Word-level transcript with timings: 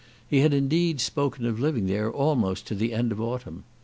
He 0.27 0.39
had 0.39 0.51
indeed 0.51 0.99
spoken 0.99 1.45
of 1.45 1.59
living 1.59 1.85
there 1.85 2.11
almost 2.11 2.65
to 2.65 2.73
the 2.73 2.91
end 2.91 3.11
of 3.11 3.21
autumn. 3.21 3.65